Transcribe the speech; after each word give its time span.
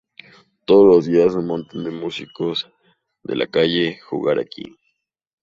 Todos 0.65 0.87
los 0.87 1.05
días 1.05 1.35
un 1.35 1.45
montón 1.45 1.83
de 1.83 1.91
músicos 1.91 2.67
de 3.21 3.35
la 3.35 3.45
calle 3.45 3.99
jugar 3.99 4.39
aquí. 4.39 4.75